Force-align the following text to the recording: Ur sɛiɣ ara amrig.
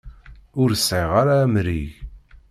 Ur 0.61 0.69
sɛiɣ 0.75 1.11
ara 1.21 1.35
amrig. 1.45 1.91